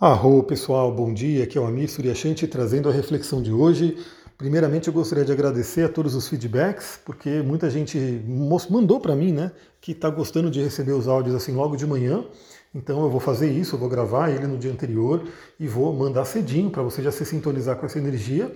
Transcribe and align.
Arro 0.00 0.44
pessoal, 0.44 0.94
bom 0.94 1.12
dia. 1.12 1.42
Aqui 1.42 1.58
é 1.58 1.60
o 1.60 1.66
Amir 1.66 1.90
Suryashanti 1.90 2.46
trazendo 2.46 2.88
a 2.88 2.92
reflexão 2.92 3.42
de 3.42 3.50
hoje. 3.50 3.98
Primeiramente, 4.36 4.86
eu 4.86 4.94
gostaria 4.94 5.24
de 5.24 5.32
agradecer 5.32 5.82
a 5.82 5.88
todos 5.88 6.14
os 6.14 6.28
feedbacks, 6.28 7.00
porque 7.04 7.42
muita 7.42 7.68
gente 7.68 7.98
mandou 8.70 9.00
para 9.00 9.16
mim, 9.16 9.32
né, 9.32 9.50
que 9.80 9.90
está 9.90 10.08
gostando 10.08 10.52
de 10.52 10.62
receber 10.62 10.92
os 10.92 11.08
áudios 11.08 11.34
assim 11.34 11.50
logo 11.50 11.74
de 11.74 11.84
manhã. 11.84 12.24
Então 12.72 13.02
eu 13.02 13.10
vou 13.10 13.18
fazer 13.18 13.50
isso, 13.50 13.74
eu 13.74 13.80
vou 13.80 13.88
gravar 13.88 14.30
ele 14.30 14.46
no 14.46 14.56
dia 14.56 14.70
anterior 14.70 15.24
e 15.58 15.66
vou 15.66 15.92
mandar 15.92 16.24
cedinho 16.26 16.70
para 16.70 16.84
você 16.84 17.02
já 17.02 17.10
se 17.10 17.24
sintonizar 17.24 17.74
com 17.74 17.84
essa 17.84 17.98
energia. 17.98 18.54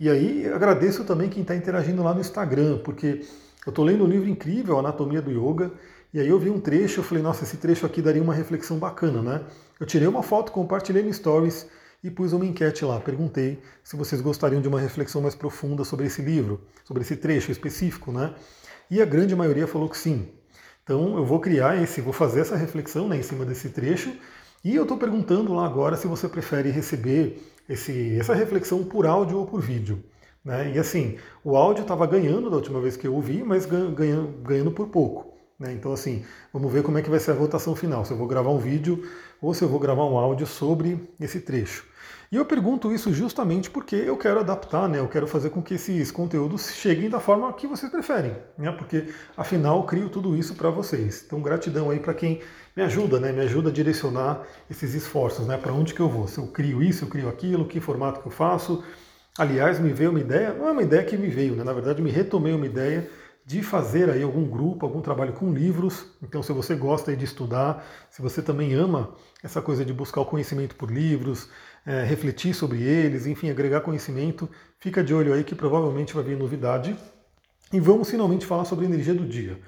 E 0.00 0.10
aí 0.10 0.48
agradeço 0.52 1.04
também 1.04 1.28
quem 1.28 1.42
está 1.42 1.54
interagindo 1.54 2.02
lá 2.02 2.12
no 2.12 2.20
Instagram, 2.20 2.78
porque 2.78 3.24
eu 3.64 3.70
estou 3.70 3.84
lendo 3.84 4.02
um 4.02 4.08
livro 4.08 4.28
incrível, 4.28 4.76
Anatomia 4.80 5.22
do 5.22 5.30
Yoga, 5.30 5.70
e 6.12 6.18
aí 6.18 6.28
eu 6.28 6.38
vi 6.38 6.50
um 6.50 6.58
trecho, 6.58 7.00
eu 7.00 7.04
falei, 7.04 7.22
nossa, 7.22 7.44
esse 7.44 7.56
trecho 7.56 7.86
aqui 7.86 8.02
daria 8.02 8.22
uma 8.22 8.34
reflexão 8.34 8.78
bacana, 8.78 9.22
né? 9.22 9.44
Eu 9.78 9.86
tirei 9.86 10.08
uma 10.08 10.22
foto, 10.22 10.50
compartilhei 10.50 11.02
no 11.02 11.12
Stories 11.12 11.66
e 12.02 12.10
pus 12.10 12.32
uma 12.32 12.44
enquete 12.44 12.84
lá. 12.84 12.98
Perguntei 12.98 13.62
se 13.84 13.96
vocês 13.96 14.20
gostariam 14.20 14.60
de 14.60 14.68
uma 14.68 14.80
reflexão 14.80 15.20
mais 15.20 15.34
profunda 15.34 15.84
sobre 15.84 16.06
esse 16.06 16.20
livro, 16.20 16.60
sobre 16.84 17.02
esse 17.02 17.16
trecho 17.16 17.52
específico, 17.52 18.10
né? 18.10 18.34
E 18.90 19.00
a 19.00 19.04
grande 19.04 19.36
maioria 19.36 19.68
falou 19.68 19.88
que 19.88 19.96
sim. 19.96 20.28
Então 20.82 21.16
eu 21.16 21.24
vou 21.24 21.38
criar 21.38 21.80
esse, 21.80 22.00
vou 22.00 22.12
fazer 22.12 22.40
essa 22.40 22.56
reflexão 22.56 23.08
né, 23.08 23.16
em 23.16 23.22
cima 23.22 23.44
desse 23.44 23.68
trecho. 23.68 24.12
E 24.64 24.74
eu 24.74 24.82
estou 24.82 24.98
perguntando 24.98 25.54
lá 25.54 25.64
agora 25.64 25.96
se 25.96 26.08
você 26.08 26.28
prefere 26.28 26.70
receber 26.70 27.40
esse, 27.68 28.18
essa 28.18 28.34
reflexão 28.34 28.82
por 28.82 29.06
áudio 29.06 29.38
ou 29.38 29.46
por 29.46 29.60
vídeo. 29.60 30.02
Né? 30.44 30.72
E 30.74 30.78
assim, 30.78 31.18
o 31.44 31.56
áudio 31.56 31.82
estava 31.82 32.06
ganhando 32.06 32.50
da 32.50 32.56
última 32.56 32.80
vez 32.80 32.96
que 32.96 33.06
eu 33.06 33.14
ouvi, 33.14 33.44
mas 33.44 33.64
ganhando, 33.64 34.42
ganhando 34.42 34.72
por 34.72 34.88
pouco. 34.88 35.39
Né? 35.60 35.74
Então, 35.74 35.92
assim, 35.92 36.24
vamos 36.50 36.72
ver 36.72 36.82
como 36.82 36.96
é 36.96 37.02
que 37.02 37.10
vai 37.10 37.20
ser 37.20 37.32
a 37.32 37.34
votação 37.34 37.76
final. 37.76 38.02
Se 38.06 38.12
eu 38.12 38.16
vou 38.16 38.26
gravar 38.26 38.50
um 38.50 38.58
vídeo 38.58 39.06
ou 39.42 39.52
se 39.52 39.62
eu 39.62 39.68
vou 39.68 39.78
gravar 39.78 40.06
um 40.06 40.16
áudio 40.16 40.46
sobre 40.46 40.98
esse 41.20 41.40
trecho. 41.40 41.84
E 42.32 42.36
eu 42.36 42.44
pergunto 42.44 42.92
isso 42.92 43.12
justamente 43.12 43.68
porque 43.68 43.96
eu 43.96 44.16
quero 44.16 44.38
adaptar, 44.38 44.88
né? 44.88 45.00
Eu 45.00 45.08
quero 45.08 45.26
fazer 45.26 45.50
com 45.50 45.60
que 45.60 45.74
esses 45.74 46.12
conteúdos 46.12 46.70
cheguem 46.70 47.10
da 47.10 47.18
forma 47.18 47.52
que 47.52 47.66
vocês 47.66 47.90
preferem, 47.90 48.36
né? 48.56 48.70
Porque 48.70 49.08
afinal 49.36 49.78
eu 49.78 49.82
crio 49.82 50.08
tudo 50.08 50.36
isso 50.36 50.54
para 50.54 50.70
vocês. 50.70 51.24
Então 51.26 51.42
gratidão 51.42 51.90
aí 51.90 51.98
para 51.98 52.14
quem 52.14 52.40
me 52.76 52.84
ajuda, 52.84 53.18
né? 53.18 53.32
Me 53.32 53.40
ajuda 53.40 53.68
a 53.68 53.72
direcionar 53.72 54.46
esses 54.70 54.94
esforços, 54.94 55.44
né? 55.46 55.58
Para 55.58 55.72
onde 55.72 55.92
que 55.92 56.00
eu 56.00 56.08
vou? 56.08 56.28
Se 56.28 56.38
eu 56.38 56.46
crio 56.46 56.80
isso, 56.82 57.04
eu 57.04 57.08
crio 57.08 57.28
aquilo, 57.28 57.66
que 57.66 57.80
formato 57.80 58.20
que 58.20 58.28
eu 58.28 58.32
faço? 58.32 58.84
Aliás, 59.36 59.80
me 59.80 59.92
veio 59.92 60.10
uma 60.10 60.20
ideia, 60.20 60.54
não 60.54 60.68
é 60.68 60.70
uma 60.70 60.82
ideia 60.82 61.02
que 61.04 61.16
me 61.16 61.28
veio, 61.28 61.56
né? 61.56 61.64
Na 61.64 61.72
verdade, 61.72 62.00
me 62.00 62.10
retomei 62.10 62.52
uma 62.52 62.66
ideia 62.66 63.10
de 63.50 63.64
fazer 63.64 64.08
aí 64.08 64.22
algum 64.22 64.44
grupo, 64.44 64.86
algum 64.86 65.00
trabalho 65.00 65.32
com 65.32 65.52
livros. 65.52 66.06
Então, 66.22 66.40
se 66.40 66.52
você 66.52 66.76
gosta 66.76 67.16
de 67.16 67.24
estudar, 67.24 67.84
se 68.08 68.22
você 68.22 68.40
também 68.40 68.74
ama 68.74 69.12
essa 69.42 69.60
coisa 69.60 69.84
de 69.84 69.92
buscar 69.92 70.20
o 70.20 70.24
conhecimento 70.24 70.76
por 70.76 70.88
livros, 70.88 71.48
é, 71.84 72.04
refletir 72.04 72.54
sobre 72.54 72.80
eles, 72.80 73.26
enfim, 73.26 73.50
agregar 73.50 73.80
conhecimento, 73.80 74.48
fica 74.78 75.02
de 75.02 75.12
olho 75.12 75.34
aí 75.34 75.42
que 75.42 75.56
provavelmente 75.56 76.14
vai 76.14 76.22
vir 76.22 76.38
novidade. 76.38 76.96
E 77.72 77.80
vamos 77.80 78.08
finalmente 78.08 78.46
falar 78.46 78.64
sobre 78.64 78.84
a 78.84 78.88
energia 78.88 79.14
do 79.14 79.26
dia. 79.26 79.58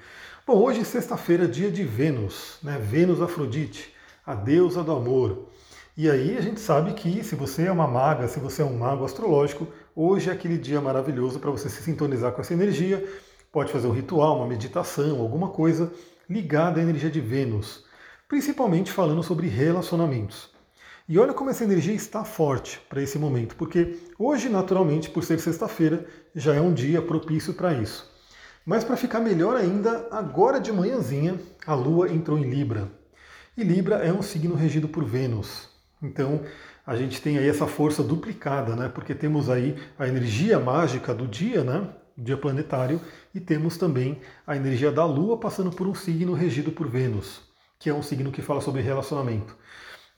Bom, 0.47 0.63
hoje 0.63 0.85
sexta-feira, 0.85 1.45
dia 1.45 1.69
de 1.69 1.83
Vênus, 1.83 2.59
né? 2.63 2.79
Vênus 2.81 3.21
Afrodite, 3.21 3.93
a 4.25 4.33
deusa 4.33 4.81
do 4.81 4.93
amor. 4.93 5.49
E 5.97 6.09
aí 6.09 6.37
a 6.37 6.41
gente 6.41 6.61
sabe 6.61 6.93
que 6.93 7.21
se 7.21 7.35
você 7.35 7.63
é 7.63 7.71
uma 7.71 7.85
maga, 7.85 8.29
se 8.29 8.39
você 8.39 8.61
é 8.61 8.65
um 8.65 8.77
mago 8.77 9.03
astrológico, 9.03 9.67
hoje 9.93 10.29
é 10.29 10.33
aquele 10.33 10.57
dia 10.57 10.79
maravilhoso 10.79 11.37
para 11.37 11.51
você 11.51 11.67
se 11.67 11.83
sintonizar 11.83 12.31
com 12.31 12.39
essa 12.39 12.53
energia 12.53 13.05
Pode 13.53 13.71
fazer 13.71 13.85
um 13.85 13.91
ritual, 13.91 14.37
uma 14.37 14.47
meditação, 14.47 15.21
alguma 15.21 15.49
coisa 15.49 15.93
ligada 16.27 16.79
à 16.79 16.83
energia 16.83 17.11
de 17.11 17.21
Vênus, 17.21 17.85
principalmente 18.27 18.91
falando 18.91 19.21
sobre 19.21 19.47
relacionamentos. 19.47 20.49
E 21.07 21.19
olha 21.19 21.35
como 21.35 21.51
essa 21.51 21.63
energia 21.63 21.93
está 21.93 22.25
forte 22.25 22.81
para 22.89 22.99
esse 22.99 23.19
momento, 23.19 23.55
porque 23.55 23.99
hoje, 24.17 24.49
naturalmente, 24.49 25.11
por 25.11 25.23
ser 25.23 25.39
sexta-feira, 25.39 26.03
já 26.33 26.55
é 26.55 26.59
um 26.59 26.73
dia 26.73 26.99
propício 26.99 27.53
para 27.53 27.75
isso. 27.75 28.11
Mas 28.65 28.83
para 28.83 28.97
ficar 28.97 29.19
melhor 29.19 29.55
ainda, 29.55 30.07
agora 30.09 30.59
de 30.59 30.71
manhãzinha, 30.71 31.39
a 31.67 31.75
Lua 31.75 32.11
entrou 32.11 32.39
em 32.39 32.49
Libra. 32.49 32.91
E 33.55 33.63
Libra 33.63 33.97
é 33.97 34.11
um 34.11 34.23
signo 34.23 34.55
regido 34.55 34.87
por 34.87 35.03
Vênus. 35.03 35.69
Então, 36.01 36.41
a 36.87 36.95
gente 36.95 37.21
tem 37.21 37.37
aí 37.37 37.47
essa 37.47 37.67
força 37.67 38.01
duplicada, 38.01 38.75
né? 38.75 38.89
Porque 38.89 39.13
temos 39.13 39.47
aí 39.47 39.77
a 39.99 40.07
energia 40.07 40.59
mágica 40.59 41.13
do 41.13 41.27
dia, 41.27 41.63
né? 41.63 41.87
Dia 42.17 42.37
planetário, 42.37 43.01
e 43.33 43.39
temos 43.39 43.77
também 43.77 44.21
a 44.45 44.55
energia 44.55 44.91
da 44.91 45.05
Lua 45.05 45.37
passando 45.37 45.71
por 45.71 45.87
um 45.87 45.95
signo 45.95 46.33
regido 46.33 46.71
por 46.71 46.87
Vênus, 46.87 47.41
que 47.79 47.89
é 47.89 47.93
um 47.93 48.03
signo 48.03 48.31
que 48.31 48.41
fala 48.41 48.61
sobre 48.61 48.81
relacionamento. 48.81 49.55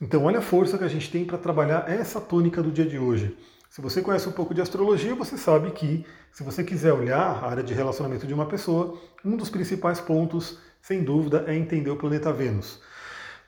Então, 0.00 0.24
olha 0.24 0.40
a 0.40 0.42
força 0.42 0.76
que 0.76 0.84
a 0.84 0.88
gente 0.88 1.10
tem 1.10 1.24
para 1.24 1.38
trabalhar 1.38 1.88
essa 1.88 2.20
tônica 2.20 2.62
do 2.62 2.70
dia 2.70 2.84
de 2.84 2.98
hoje. 2.98 3.36
Se 3.70 3.80
você 3.80 4.02
conhece 4.02 4.28
um 4.28 4.32
pouco 4.32 4.54
de 4.54 4.60
astrologia, 4.60 5.14
você 5.14 5.38
sabe 5.38 5.70
que, 5.70 6.04
se 6.30 6.42
você 6.42 6.62
quiser 6.62 6.92
olhar 6.92 7.20
a 7.20 7.48
área 7.48 7.62
de 7.62 7.72
relacionamento 7.74 8.26
de 8.26 8.34
uma 8.34 8.46
pessoa, 8.46 8.98
um 9.24 9.36
dos 9.36 9.50
principais 9.50 10.00
pontos, 10.00 10.58
sem 10.82 11.02
dúvida, 11.02 11.44
é 11.46 11.54
entender 11.54 11.90
o 11.90 11.96
planeta 11.96 12.32
Vênus 12.32 12.80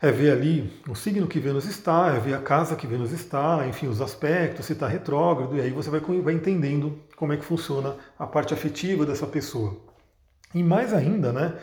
é 0.00 0.12
ver 0.12 0.30
ali 0.30 0.72
o 0.88 0.94
signo 0.94 1.26
que 1.26 1.40
Vênus 1.40 1.64
está, 1.64 2.14
é 2.14 2.20
ver 2.20 2.34
a 2.34 2.40
casa 2.40 2.76
que 2.76 2.86
Vênus 2.86 3.12
está, 3.12 3.66
enfim, 3.66 3.88
os 3.88 4.00
aspectos, 4.00 4.66
se 4.66 4.72
está 4.72 4.86
retrógrado, 4.86 5.56
e 5.56 5.60
aí 5.60 5.70
você 5.70 5.90
vai, 5.90 6.00
vai 6.00 6.34
entendendo 6.34 6.98
como 7.16 7.32
é 7.32 7.36
que 7.36 7.44
funciona 7.44 7.96
a 8.18 8.26
parte 8.26 8.54
afetiva 8.54 9.04
dessa 9.04 9.26
pessoa. 9.26 9.76
E 10.54 10.62
mais 10.62 10.94
ainda, 10.94 11.32
né? 11.32 11.58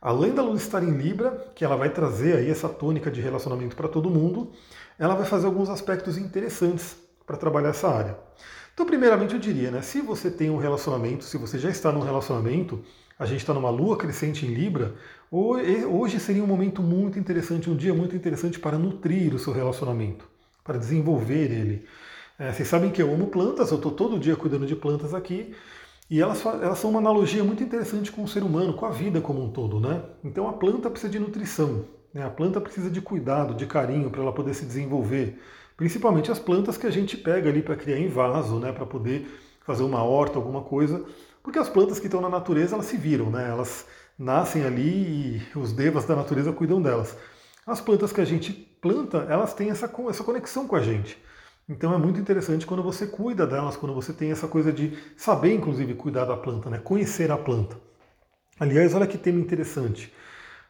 Além 0.00 0.34
da 0.34 0.42
Lua 0.42 0.56
estar 0.56 0.82
em 0.82 0.90
Libra, 0.90 1.50
que 1.54 1.64
ela 1.64 1.76
vai 1.76 1.90
trazer 1.90 2.36
aí 2.36 2.50
essa 2.50 2.68
tônica 2.68 3.10
de 3.10 3.20
relacionamento 3.20 3.74
para 3.74 3.88
todo 3.88 4.10
mundo, 4.10 4.52
ela 4.98 5.14
vai 5.14 5.24
fazer 5.24 5.46
alguns 5.46 5.68
aspectos 5.68 6.18
interessantes 6.18 6.96
para 7.26 7.36
trabalhar 7.36 7.70
essa 7.70 7.88
área. 7.88 8.18
Então, 8.74 8.84
primeiramente, 8.84 9.32
eu 9.32 9.40
diria, 9.40 9.70
né? 9.70 9.80
Se 9.80 10.02
você 10.02 10.30
tem 10.30 10.50
um 10.50 10.58
relacionamento, 10.58 11.24
se 11.24 11.38
você 11.38 11.58
já 11.58 11.70
está 11.70 11.90
num 11.90 12.02
relacionamento, 12.02 12.84
a 13.18 13.24
gente 13.24 13.40
está 13.40 13.54
numa 13.54 13.70
lua 13.70 13.96
crescente 13.96 14.44
em 14.44 14.52
Libra, 14.52 14.94
hoje 15.30 16.20
seria 16.20 16.42
um 16.42 16.46
momento 16.46 16.82
muito 16.82 17.18
interessante, 17.18 17.70
um 17.70 17.76
dia 17.76 17.94
muito 17.94 18.14
interessante 18.14 18.58
para 18.58 18.78
nutrir 18.78 19.34
o 19.34 19.38
seu 19.38 19.52
relacionamento, 19.52 20.28
para 20.62 20.78
desenvolver 20.78 21.50
ele. 21.50 21.86
É, 22.38 22.52
vocês 22.52 22.68
sabem 22.68 22.90
que 22.90 23.00
eu 23.02 23.12
amo 23.12 23.28
plantas, 23.28 23.70
eu 23.70 23.76
estou 23.76 23.90
todo 23.90 24.18
dia 24.18 24.36
cuidando 24.36 24.66
de 24.66 24.76
plantas 24.76 25.14
aqui, 25.14 25.54
e 26.08 26.20
elas, 26.20 26.44
elas 26.44 26.78
são 26.78 26.90
uma 26.90 27.00
analogia 27.00 27.42
muito 27.42 27.62
interessante 27.62 28.12
com 28.12 28.22
o 28.22 28.28
ser 28.28 28.42
humano, 28.44 28.74
com 28.74 28.86
a 28.86 28.90
vida 28.90 29.20
como 29.20 29.42
um 29.42 29.50
todo, 29.50 29.80
né? 29.80 30.02
Então 30.22 30.48
a 30.48 30.52
planta 30.52 30.88
precisa 30.88 31.10
de 31.10 31.18
nutrição, 31.18 31.84
né? 32.14 32.24
a 32.24 32.30
planta 32.30 32.60
precisa 32.60 32.88
de 32.88 33.00
cuidado, 33.00 33.54
de 33.54 33.66
carinho 33.66 34.08
para 34.08 34.22
ela 34.22 34.32
poder 34.32 34.54
se 34.54 34.64
desenvolver. 34.64 35.38
Principalmente 35.76 36.30
as 36.30 36.38
plantas 36.38 36.78
que 36.78 36.86
a 36.86 36.90
gente 36.90 37.16
pega 37.16 37.50
ali 37.50 37.60
para 37.60 37.76
criar 37.76 37.98
em 37.98 38.08
vaso, 38.08 38.58
né? 38.58 38.72
para 38.72 38.86
poder 38.86 39.26
fazer 39.64 39.82
uma 39.82 40.02
horta, 40.02 40.38
alguma 40.38 40.62
coisa. 40.62 41.04
Porque 41.42 41.58
as 41.58 41.68
plantas 41.68 41.98
que 41.98 42.06
estão 42.06 42.20
na 42.20 42.28
natureza, 42.28 42.74
elas 42.74 42.86
se 42.86 42.96
viram, 42.96 43.30
né? 43.30 43.48
Elas 43.48 43.86
nascem 44.18 44.64
ali 44.64 45.42
e 45.54 45.58
os 45.58 45.72
devas 45.72 46.04
da 46.04 46.16
natureza 46.16 46.52
cuidam 46.52 46.80
delas. 46.80 47.16
As 47.66 47.80
plantas 47.80 48.12
que 48.12 48.20
a 48.20 48.24
gente 48.24 48.52
planta, 48.52 49.26
elas 49.28 49.52
têm 49.52 49.70
essa, 49.70 49.92
essa 50.08 50.24
conexão 50.24 50.66
com 50.66 50.76
a 50.76 50.80
gente. 50.80 51.18
Então 51.68 51.92
é 51.92 51.98
muito 51.98 52.20
interessante 52.20 52.64
quando 52.64 52.82
você 52.82 53.06
cuida 53.06 53.46
delas, 53.46 53.76
quando 53.76 53.94
você 53.94 54.12
tem 54.12 54.30
essa 54.30 54.46
coisa 54.46 54.72
de 54.72 54.96
saber, 55.16 55.52
inclusive, 55.52 55.94
cuidar 55.94 56.24
da 56.24 56.36
planta, 56.36 56.70
né? 56.70 56.78
conhecer 56.78 57.30
a 57.30 57.36
planta. 57.36 57.76
Aliás, 58.58 58.94
olha 58.94 59.06
que 59.06 59.18
tema 59.18 59.40
interessante. 59.40 60.12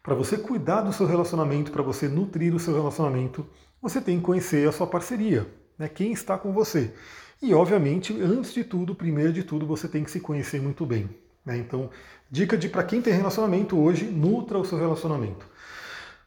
Para 0.03 0.15
você 0.15 0.39
cuidar 0.39 0.81
do 0.81 0.93
seu 0.93 1.07
relacionamento, 1.07 1.71
para 1.71 1.83
você 1.83 2.09
nutrir 2.09 2.55
o 2.55 2.59
seu 2.59 2.75
relacionamento, 2.75 3.47
você 3.83 4.01
tem 4.01 4.19
que 4.19 4.25
conhecer 4.25 4.67
a 4.67 4.73
sua 4.73 4.87
parceria, 4.87 5.47
né? 5.79 5.89
quem 5.89 6.13
está 6.13 6.39
com 6.39 6.53
você. 6.53 6.95
E, 7.43 7.53
obviamente, 7.53 8.19
antes 8.23 8.55
de 8.55 8.65
tudo, 8.65 8.95
primeiro 8.95 9.33
de 9.33 9.45
tudo, 9.45 9.67
você 9.67 9.87
tem 9.87 10.03
que 10.03 10.11
se 10.11 10.21
conhecer 10.21 10.63
muito 10.63 10.87
bem. 10.87 11.11
Né? 11.47 11.57
Então, 11.57 11.89
dica 12.31 12.59
de 12.59 12.69
para 12.69 12.83
quem 12.83 13.01
tem 13.01 13.15
relacionamento 13.15 13.79
hoje, 13.79 14.05
nutra 14.05 14.59
o 14.59 14.65
seu 14.65 14.77
relacionamento. 14.77 15.47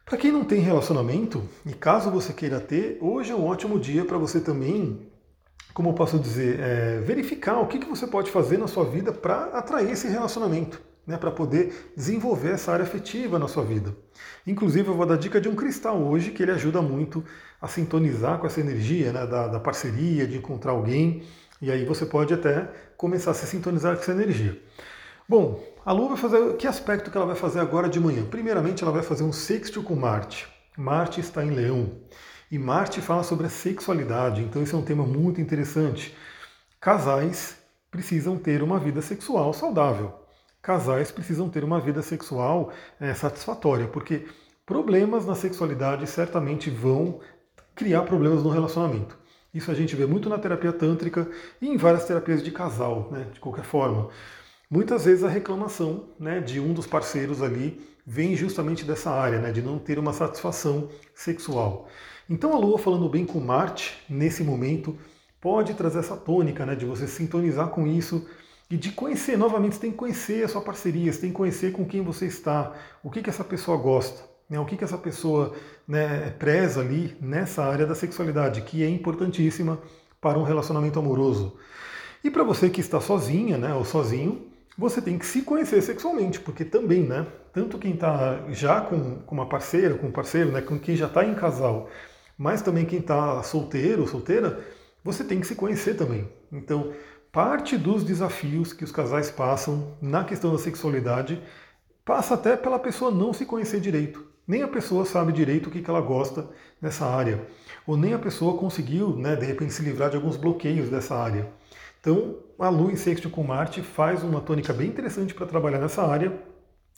Para 0.04 0.16
quem 0.16 0.32
não 0.32 0.42
tem 0.42 0.58
relacionamento, 0.60 1.46
e 1.64 1.72
caso 1.72 2.10
você 2.10 2.32
queira 2.32 2.58
ter, 2.58 2.98
hoje 3.00 3.30
é 3.30 3.34
um 3.34 3.46
ótimo 3.46 3.78
dia 3.78 4.04
para 4.04 4.18
você 4.18 4.40
também, 4.40 5.06
como 5.72 5.90
eu 5.90 5.92
posso 5.92 6.18
dizer, 6.18 6.58
é, 6.58 7.00
verificar 7.00 7.60
o 7.60 7.66
que, 7.66 7.78
que 7.78 7.88
você 7.88 8.06
pode 8.06 8.30
fazer 8.30 8.58
na 8.58 8.66
sua 8.66 8.84
vida 8.84 9.12
para 9.12 9.44
atrair 9.56 9.90
esse 9.90 10.08
relacionamento 10.08 10.90
né, 11.06 11.16
para 11.16 11.30
poder 11.30 11.92
desenvolver 11.96 12.52
essa 12.52 12.72
área 12.72 12.84
afetiva 12.84 13.38
na 13.38 13.48
sua 13.48 13.64
vida. 13.64 13.94
Inclusive, 14.46 14.88
eu 14.88 14.94
vou 14.94 15.04
dar 15.04 15.16
dica 15.16 15.40
de 15.40 15.48
um 15.48 15.54
cristal 15.54 16.00
hoje 16.00 16.30
que 16.30 16.42
ele 16.42 16.52
ajuda 16.52 16.80
muito 16.80 17.24
a 17.60 17.66
sintonizar 17.66 18.38
com 18.38 18.46
essa 18.46 18.60
energia 18.60 19.12
né, 19.12 19.26
da, 19.26 19.48
da 19.48 19.60
parceria, 19.60 20.26
de 20.26 20.38
encontrar 20.38 20.72
alguém, 20.72 21.24
e 21.60 21.70
aí 21.70 21.84
você 21.84 22.06
pode 22.06 22.32
até 22.32 22.70
começar 22.96 23.32
a 23.32 23.34
se 23.34 23.46
sintonizar 23.46 23.94
com 23.94 24.02
essa 24.02 24.12
energia. 24.12 24.58
Bom, 25.30 25.62
a 25.86 25.92
Lua 25.92 26.08
vai 26.08 26.16
fazer. 26.16 26.56
Que 26.56 26.66
aspecto 26.66 27.08
que 27.08 27.16
ela 27.16 27.24
vai 27.24 27.36
fazer 27.36 27.60
agora 27.60 27.88
de 27.88 28.00
manhã? 28.00 28.26
Primeiramente, 28.26 28.82
ela 28.82 28.90
vai 28.90 29.04
fazer 29.04 29.22
um 29.22 29.32
sexto 29.32 29.80
com 29.80 29.94
Marte. 29.94 30.48
Marte 30.76 31.20
está 31.20 31.44
em 31.44 31.50
Leão. 31.50 32.00
E 32.50 32.58
Marte 32.58 33.00
fala 33.00 33.22
sobre 33.22 33.46
a 33.46 33.48
sexualidade, 33.48 34.42
então 34.42 34.60
isso 34.60 34.74
é 34.74 34.78
um 34.80 34.84
tema 34.84 35.06
muito 35.06 35.40
interessante. 35.40 36.16
Casais 36.80 37.56
precisam 37.92 38.36
ter 38.36 38.60
uma 38.60 38.80
vida 38.80 39.00
sexual 39.00 39.52
saudável 39.52 40.20
casais 40.62 41.10
precisam 41.10 41.48
ter 41.48 41.64
uma 41.64 41.80
vida 41.80 42.02
sexual 42.02 42.72
é, 43.00 43.14
satisfatória, 43.14 43.86
porque 43.88 44.26
problemas 44.66 45.24
na 45.24 45.34
sexualidade 45.34 46.06
certamente 46.06 46.68
vão 46.68 47.20
criar 47.74 48.02
problemas 48.02 48.42
no 48.42 48.50
relacionamento. 48.50 49.18
Isso 49.54 49.70
a 49.70 49.74
gente 49.74 49.96
vê 49.96 50.06
muito 50.06 50.28
na 50.28 50.38
terapia 50.38 50.72
tântrica 50.72 51.26
e 51.62 51.68
em 51.68 51.76
várias 51.76 52.04
terapias 52.04 52.42
de 52.42 52.50
casal, 52.50 53.08
né, 53.10 53.26
de 53.32 53.40
qualquer 53.40 53.64
forma. 53.64 54.10
Muitas 54.70 55.04
vezes 55.04 55.24
a 55.24 55.28
reclamação 55.28 56.04
né, 56.16 56.38
de 56.38 56.60
um 56.60 56.72
dos 56.72 56.86
parceiros 56.86 57.42
ali 57.42 57.84
vem 58.06 58.36
justamente 58.36 58.84
dessa 58.84 59.10
área, 59.10 59.40
né, 59.40 59.50
de 59.50 59.60
não 59.60 59.80
ter 59.80 59.98
uma 59.98 60.12
satisfação 60.12 60.88
sexual. 61.12 61.88
Então 62.28 62.54
a 62.54 62.58
Lua 62.58 62.78
falando 62.78 63.08
bem 63.08 63.26
com 63.26 63.40
Marte 63.40 63.98
nesse 64.08 64.44
momento 64.44 64.96
pode 65.40 65.74
trazer 65.74 65.98
essa 65.98 66.16
tônica, 66.16 66.64
né, 66.64 66.76
de 66.76 66.86
você 66.86 67.08
sintonizar 67.08 67.70
com 67.70 67.84
isso 67.84 68.24
e 68.70 68.76
de 68.76 68.92
conhecer 68.92 69.36
novamente. 69.36 69.74
Você 69.74 69.80
tem 69.80 69.90
que 69.90 69.96
conhecer 69.96 70.44
a 70.44 70.48
sua 70.48 70.60
parceria, 70.60 71.12
você 71.12 71.22
tem 71.22 71.30
que 71.30 71.36
conhecer 71.36 71.72
com 71.72 71.84
quem 71.84 72.00
você 72.00 72.26
está, 72.26 72.72
o 73.02 73.10
que 73.10 73.22
que 73.22 73.30
essa 73.30 73.42
pessoa 73.42 73.76
gosta, 73.76 74.22
né, 74.48 74.60
o 74.60 74.64
que 74.64 74.76
que 74.76 74.84
essa 74.84 74.98
pessoa 74.98 75.52
né, 75.86 76.30
preza 76.38 76.80
ali 76.80 77.16
nessa 77.20 77.64
área 77.64 77.86
da 77.86 77.96
sexualidade, 77.96 78.62
que 78.62 78.84
é 78.84 78.88
importantíssima 78.88 79.80
para 80.20 80.38
um 80.38 80.44
relacionamento 80.44 80.96
amoroso. 81.00 81.56
E 82.22 82.30
para 82.30 82.44
você 82.44 82.70
que 82.70 82.80
está 82.80 83.00
sozinha, 83.00 83.58
né, 83.58 83.74
ou 83.74 83.84
sozinho, 83.84 84.49
você 84.80 85.02
tem 85.02 85.18
que 85.18 85.26
se 85.26 85.42
conhecer 85.42 85.82
sexualmente, 85.82 86.40
porque 86.40 86.64
também, 86.64 87.02
né? 87.02 87.26
Tanto 87.52 87.78
quem 87.78 87.92
está 87.92 88.46
já 88.48 88.80
com, 88.80 89.16
com, 89.16 89.34
uma 89.34 89.46
parceira, 89.46 89.94
com 89.96 90.06
um 90.06 90.10
parceiro, 90.10 90.50
né? 90.50 90.62
Com 90.62 90.78
quem 90.78 90.96
já 90.96 91.06
está 91.06 91.22
em 91.22 91.34
casal, 91.34 91.90
mas 92.38 92.62
também 92.62 92.86
quem 92.86 93.00
está 93.00 93.42
solteiro 93.42 94.00
ou 94.00 94.08
solteira, 94.08 94.58
você 95.04 95.22
tem 95.22 95.38
que 95.38 95.46
se 95.46 95.54
conhecer 95.54 95.98
também. 95.98 96.26
Então, 96.50 96.94
parte 97.30 97.76
dos 97.76 98.02
desafios 98.02 98.72
que 98.72 98.82
os 98.82 98.90
casais 98.90 99.30
passam 99.30 99.98
na 100.00 100.24
questão 100.24 100.50
da 100.50 100.58
sexualidade 100.58 101.42
passa 102.02 102.32
até 102.32 102.56
pela 102.56 102.78
pessoa 102.78 103.10
não 103.10 103.34
se 103.34 103.44
conhecer 103.44 103.80
direito. 103.80 104.24
Nem 104.48 104.62
a 104.62 104.68
pessoa 104.68 105.04
sabe 105.04 105.30
direito 105.30 105.66
o 105.66 105.70
que, 105.70 105.82
que 105.82 105.90
ela 105.90 106.00
gosta 106.00 106.48
nessa 106.80 107.04
área. 107.04 107.46
Ou 107.86 107.98
nem 107.98 108.14
a 108.14 108.18
pessoa 108.18 108.56
conseguiu, 108.56 109.14
né, 109.14 109.36
de 109.36 109.44
repente, 109.44 109.74
se 109.74 109.82
livrar 109.82 110.08
de 110.08 110.16
alguns 110.16 110.38
bloqueios 110.38 110.88
dessa 110.88 111.14
área. 111.14 111.52
Então, 112.00 112.38
a 112.58 112.68
Lua 112.70 112.92
em 112.92 112.96
sexto 112.96 113.28
com 113.28 113.44
Marte 113.44 113.82
faz 113.82 114.22
uma 114.22 114.40
tônica 114.40 114.72
bem 114.72 114.88
interessante 114.88 115.34
para 115.34 115.46
trabalhar 115.46 115.78
nessa 115.78 116.02
área. 116.02 116.32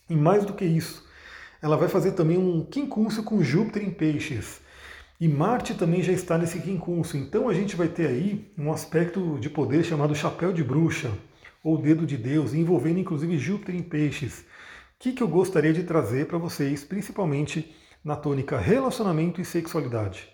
E 0.09 0.15
mais 0.15 0.45
do 0.45 0.53
que 0.53 0.65
isso, 0.65 1.05
ela 1.61 1.77
vai 1.77 1.89
fazer 1.89 2.13
também 2.13 2.39
um 2.39 2.65
quincúncio 2.65 3.23
com 3.25 3.43
Júpiter 3.43 3.83
em 3.83 3.91
Peixes. 3.91 4.61
E 5.21 5.29
Marte 5.29 5.75
também 5.75 6.03
já 6.03 6.13
está 6.13 6.39
nesse 6.39 6.61
quincúncio. 6.61 7.19
Então 7.19 7.49
a 7.49 7.55
gente 7.55 7.77
vai 7.77 7.89
ter 7.89 8.07
aí 8.07 8.53
um 8.57 8.73
aspecto 8.73 9.39
de 9.41 9.51
poder 9.51 9.85
chamado 9.85 10.15
chapéu 10.15 10.53
de 10.53 10.63
bruxa, 10.63 11.11
ou 11.65 11.79
dedo 11.79 12.07
de 12.07 12.17
Deus, 12.17 12.55
envolvendo 12.55 12.99
inclusive 12.99 13.39
Júpiter 13.39 13.75
em 13.75 13.83
Peixes. 13.83 14.41
O 14.41 14.45
que, 14.99 15.13
que 15.13 15.23
eu 15.23 15.29
gostaria 15.29 15.73
de 15.73 15.83
trazer 15.83 16.27
para 16.27 16.39
vocês, 16.39 16.85
principalmente 16.85 17.75
na 18.05 18.17
tônica 18.17 18.59
relacionamento 18.59 19.41
e 19.41 19.45
sexualidade? 19.45 20.29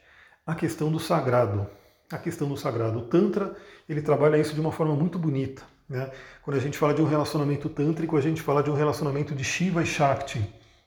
A 0.46 0.54
questão 0.54 0.90
do 0.90 0.98
sagrado 0.98 1.66
a 2.10 2.18
questão 2.18 2.48
do 2.48 2.56
sagrado. 2.56 2.98
O 2.98 3.02
Tantra, 3.02 3.54
ele 3.88 4.02
trabalha 4.02 4.36
isso 4.38 4.54
de 4.54 4.60
uma 4.60 4.72
forma 4.72 4.94
muito 4.94 5.18
bonita. 5.18 5.62
Né? 5.88 6.10
Quando 6.42 6.56
a 6.56 6.60
gente 6.60 6.76
fala 6.76 6.94
de 6.94 7.02
um 7.02 7.06
relacionamento 7.06 7.68
tântrico, 7.68 8.16
a 8.16 8.20
gente 8.20 8.42
fala 8.42 8.62
de 8.62 8.70
um 8.70 8.74
relacionamento 8.74 9.34
de 9.34 9.44
Shiva 9.44 9.82
e 9.82 9.86
Shakti. 9.86 10.42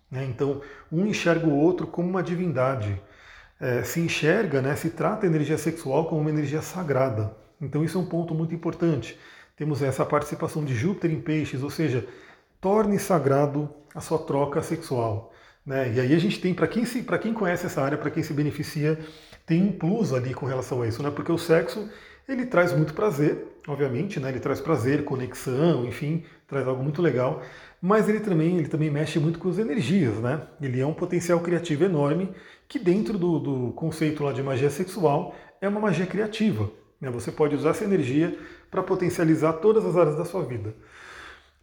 Né? 0.10 0.26
Então, 0.26 0.62
um 0.92 1.06
enxerga 1.06 1.48
o 1.48 1.56
outro 1.56 1.88
como 1.88 2.10
uma 2.10 2.22
divindade. 2.22 3.02
É, 3.60 3.84
se 3.84 4.00
enxerga, 4.00 4.62
né, 4.62 4.76
se 4.76 4.90
trata 4.90 5.26
a 5.26 5.30
energia 5.30 5.58
sexual 5.58 6.06
como 6.06 6.20
uma 6.20 6.32
energia 6.32 6.64
sagrada. 6.64 7.36
Então, 7.62 7.84
isso 7.84 7.98
é 7.98 8.02
um 8.02 8.06
ponto 8.06 8.34
muito 8.34 8.56
importante. 8.56 9.18
Temos 9.56 9.84
essa 9.84 10.04
participação 10.04 10.66
de 10.66 10.74
Júpiter 10.74 11.12
em 11.12 11.22
peixes, 11.22 11.62
ou 11.62 11.70
seja, 11.70 12.08
torne 12.60 12.98
sagrado 12.98 13.70
a 13.94 14.02
sua 14.02 14.18
troca 14.18 14.64
sexual. 14.64 15.31
Né? 15.66 15.94
E 15.96 16.00
aí 16.00 16.16
a 16.16 16.20
gente 16.20 16.40
tem, 16.40 16.54
para 16.54 16.68
quem, 16.68 16.84
quem 16.86 17.34
conhece 17.34 17.66
essa 17.66 17.82
área, 17.82 17.98
para 17.98 18.10
quem 18.10 18.24
se 18.24 18.34
beneficia, 18.34 19.00
tem 19.46 19.62
um 19.62 19.72
plus 19.72 20.14
ali 20.14 20.34
com 20.34 20.46
relação 20.46 20.82
a 20.82 20.88
isso, 20.88 21.02
né? 21.04 21.12
Porque 21.12 21.32
o 21.32 21.38
sexo 21.38 21.90
ele 22.28 22.46
traz 22.46 22.74
muito 22.74 22.94
prazer, 22.94 23.46
obviamente, 23.68 24.20
né? 24.20 24.30
Ele 24.30 24.40
traz 24.40 24.60
prazer, 24.60 25.04
conexão, 25.04 25.86
enfim, 25.86 26.24
traz 26.48 26.68
algo 26.68 26.84
muito 26.84 27.02
legal. 27.02 27.42
Mas 27.82 28.08
ele 28.08 28.20
também, 28.20 28.58
ele 28.58 28.68
também 28.68 28.90
mexe 28.90 29.20
muito 29.20 29.40
com 29.40 29.50
as 29.50 29.58
energias, 29.58 30.16
né? 30.20 30.42
Ele 30.62 30.80
é 30.80 30.86
um 30.86 30.94
potencial 30.94 31.40
criativo 31.40 31.84
enorme 31.84 32.30
que 32.68 32.80
dentro 32.80 33.18
do, 33.18 33.40
do 33.40 33.72
conceito 33.74 34.24
lá 34.24 34.32
de 34.32 34.42
magia 34.42 34.70
sexual 34.70 35.36
é 35.60 35.68
uma 35.68 35.80
magia 35.80 36.06
criativa. 36.06 36.72
Né? 37.02 37.10
Você 37.10 37.32
pode 37.32 37.56
usar 37.56 37.72
essa 37.72 37.84
energia 37.84 38.38
para 38.70 38.84
potencializar 38.84 39.54
todas 39.54 39.84
as 39.86 39.98
áreas 39.98 40.16
da 40.16 40.24
sua 40.24 40.46
vida. 40.46 40.74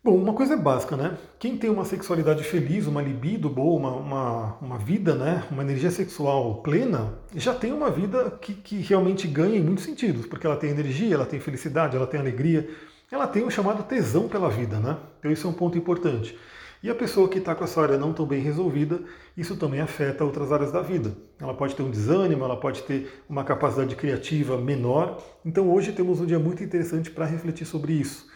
Bom, 0.08 0.16
uma 0.16 0.32
coisa 0.32 0.54
é 0.54 0.56
básica, 0.56 0.96
né? 0.96 1.18
Quem 1.38 1.58
tem 1.58 1.68
uma 1.68 1.84
sexualidade 1.84 2.42
feliz, 2.42 2.86
uma 2.86 3.02
libido 3.02 3.50
boa, 3.50 3.78
uma, 3.78 3.90
uma, 3.90 4.56
uma 4.58 4.78
vida, 4.78 5.14
né? 5.14 5.44
Uma 5.50 5.62
energia 5.62 5.90
sexual 5.90 6.62
plena, 6.62 7.12
já 7.36 7.54
tem 7.54 7.74
uma 7.74 7.90
vida 7.90 8.30
que, 8.40 8.54
que 8.54 8.76
realmente 8.76 9.28
ganha 9.28 9.58
em 9.58 9.62
muitos 9.62 9.84
sentidos, 9.84 10.24
porque 10.24 10.46
ela 10.46 10.56
tem 10.56 10.70
energia, 10.70 11.14
ela 11.14 11.26
tem 11.26 11.38
felicidade, 11.38 11.94
ela 11.94 12.06
tem 12.06 12.18
alegria, 12.18 12.70
ela 13.12 13.26
tem 13.26 13.44
o 13.44 13.50
chamado 13.50 13.82
tesão 13.82 14.28
pela 14.28 14.48
vida, 14.48 14.80
né? 14.80 14.96
Então 15.18 15.30
isso 15.30 15.46
é 15.46 15.50
um 15.50 15.52
ponto 15.52 15.76
importante. 15.76 16.38
E 16.82 16.88
a 16.88 16.94
pessoa 16.94 17.28
que 17.28 17.36
está 17.36 17.54
com 17.54 17.64
essa 17.64 17.78
área 17.78 17.98
não 17.98 18.14
tão 18.14 18.24
bem 18.24 18.40
resolvida, 18.40 19.02
isso 19.36 19.58
também 19.58 19.82
afeta 19.82 20.24
outras 20.24 20.50
áreas 20.50 20.72
da 20.72 20.80
vida. 20.80 21.12
Ela 21.38 21.52
pode 21.52 21.76
ter 21.76 21.82
um 21.82 21.90
desânimo, 21.90 22.46
ela 22.46 22.56
pode 22.56 22.82
ter 22.84 23.22
uma 23.28 23.44
capacidade 23.44 23.94
criativa 23.94 24.56
menor. 24.56 25.22
Então 25.44 25.70
hoje 25.70 25.92
temos 25.92 26.18
um 26.18 26.24
dia 26.24 26.38
muito 26.38 26.64
interessante 26.64 27.10
para 27.10 27.26
refletir 27.26 27.66
sobre 27.66 27.92
isso 27.92 28.26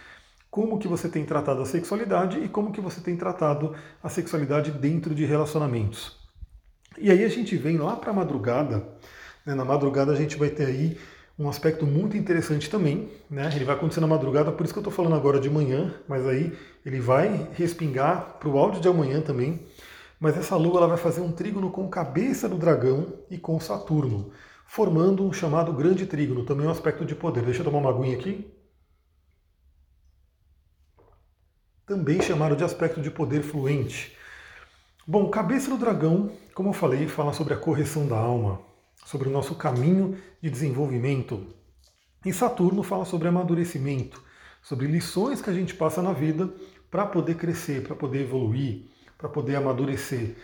como 0.53 0.79
que 0.79 0.87
você 0.87 1.09
tem 1.09 1.25
tratado 1.25 1.63
a 1.63 1.65
sexualidade 1.65 2.39
e 2.39 2.47
como 2.47 2.73
que 2.73 2.81
você 2.83 3.01
tem 3.01 3.17
tratado 3.17 3.75
a 4.03 4.11
sexualidade 4.11 4.71
dentro 4.71 5.15
de 5.15 5.25
relacionamentos. 5.25 6.15
E 6.99 7.11
aí 7.11 7.25
a 7.25 7.29
gente 7.29 7.57
vem 7.57 7.79
lá 7.79 7.97
para 7.97 8.11
a 8.11 8.15
madrugada, 8.15 8.87
né? 9.47 9.55
na 9.55 9.65
madrugada 9.65 10.13
a 10.13 10.15
gente 10.15 10.37
vai 10.37 10.51
ter 10.51 10.67
aí 10.67 10.99
um 11.39 11.49
aspecto 11.49 11.87
muito 11.87 12.19
interessante 12.19 12.69
também, 12.69 13.09
né? 13.31 13.51
ele 13.57 13.65
vai 13.65 13.75
acontecer 13.75 14.01
na 14.01 14.07
madrugada, 14.07 14.53
por 14.53 14.63
isso 14.63 14.75
que 14.75 14.79
eu 14.79 14.83
estou 14.83 14.93
falando 14.93 15.17
agora 15.17 15.41
de 15.41 15.49
manhã, 15.49 15.95
mas 16.07 16.27
aí 16.27 16.53
ele 16.85 17.01
vai 17.01 17.49
respingar 17.55 18.37
para 18.39 18.51
o 18.51 18.59
áudio 18.59 18.83
de 18.83 18.89
amanhã 18.89 19.23
também, 19.23 19.59
mas 20.21 20.37
essa 20.37 20.55
lua 20.55 20.81
ela 20.81 20.89
vai 20.89 20.99
fazer 20.99 21.23
um 21.23 21.33
trígono 21.33 21.71
com 21.71 21.89
cabeça 21.89 22.47
do 22.47 22.59
dragão 22.59 23.15
e 23.31 23.39
com 23.39 23.59
Saturno, 23.59 24.31
formando 24.67 25.25
um 25.25 25.33
chamado 25.33 25.73
grande 25.73 26.05
trígono, 26.05 26.45
também 26.45 26.67
um 26.67 26.71
aspecto 26.71 27.07
de 27.07 27.15
poder. 27.15 27.43
Deixa 27.43 27.61
eu 27.61 27.65
tomar 27.65 27.79
uma 27.79 27.89
aguinha 27.89 28.19
aqui. 28.19 28.53
Também 31.87 32.21
chamaram 32.21 32.57
de 32.57 32.65
aspecto 32.65 33.01
de 33.01 33.11
poder 33.11 33.43
fluente. 33.43 34.17
Bom, 35.07 35.29
cabeça 35.29 35.69
do 35.69 35.77
dragão, 35.77 36.31
como 36.55 36.69
eu 36.69 36.73
falei, 36.73 37.09
fala 37.09 37.33
sobre 37.33 37.55
a 37.55 37.57
correção 37.57 38.07
da 38.07 38.17
alma, 38.17 38.61
sobre 39.05 39.29
o 39.29 39.33
nosso 39.33 39.55
caminho 39.57 40.17
de 40.41 40.49
desenvolvimento. 40.49 41.47
E 42.25 42.33
Saturno 42.33 42.83
fala 42.83 43.05
sobre 43.05 43.27
amadurecimento, 43.27 44.23
sobre 44.63 44.87
lições 44.87 45.43
que 45.43 45.51
a 45.51 45.53
gente 45.53 45.75
passa 45.75 46.01
na 46.01 46.13
vida 46.13 46.49
para 46.89 47.05
poder 47.05 47.35
crescer, 47.35 47.83
para 47.83 47.97
poder 47.97 48.23
evoluir, 48.23 48.85
para 49.19 49.29
poder 49.29 49.57
amadurecer. 49.57 50.37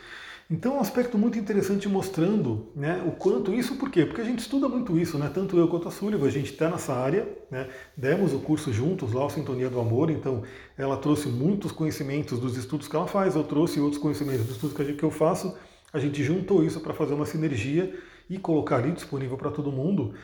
Então, 0.51 0.77
um 0.77 0.81
aspecto 0.81 1.19
muito 1.19 1.39
interessante 1.39 1.87
mostrando 1.87 2.73
né, 2.75 3.03
o 3.07 3.11
quanto 3.11 3.53
isso, 3.53 3.77
por 3.77 3.91
quê? 3.91 4.07
Porque 4.07 4.23
a 4.23 4.25
gente 4.25 4.39
estuda 4.39 4.67
muito 4.67 4.99
isso, 4.99 5.19
né? 5.19 5.31
tanto 5.33 5.59
eu 5.59 5.69
quanto 5.69 5.89
a 5.89 5.91
Súliva, 5.91 6.27
a 6.27 6.31
gente 6.31 6.51
está 6.51 6.71
nessa 6.71 6.95
área, 6.95 7.29
né? 7.51 7.69
demos 7.95 8.33
o 8.33 8.39
curso 8.39 8.73
juntos 8.73 9.13
lá, 9.13 9.27
o 9.27 9.29
Sintonia 9.29 9.69
do 9.69 9.79
Amor, 9.79 10.09
então 10.09 10.43
ela 10.79 10.97
trouxe 10.97 11.29
muitos 11.29 11.71
conhecimentos 11.71 12.41
dos 12.41 12.57
estudos 12.57 12.89
que 12.89 12.97
ela 12.97 13.07
faz, 13.07 13.37
eu 13.37 13.45
trouxe 13.45 13.79
outros 13.79 14.01
conhecimentos 14.01 14.47
dos 14.47 14.55
estudos 14.55 14.97
que 14.97 15.03
eu 15.03 15.11
faço, 15.11 15.55
a 15.93 15.99
gente 15.99 16.25
juntou 16.25 16.65
isso 16.65 16.81
para 16.81 16.95
fazer 16.95 17.13
uma 17.13 17.27
sinergia 17.27 17.95
e 18.31 18.39
colocar 18.39 18.77
ali 18.77 18.93
disponível 18.93 19.37
para 19.37 19.51
todo 19.51 19.71
mundo. 19.71 20.15